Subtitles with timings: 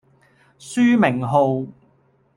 [0.57, 1.67] 書名號